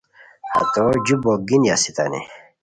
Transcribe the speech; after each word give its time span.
ہتو 0.53 0.83
جو 1.05 1.15
بوک 1.23 1.39
گینی 1.47 1.69
استانی 1.75 2.21